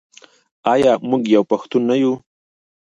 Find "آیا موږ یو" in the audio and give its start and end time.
0.73-1.43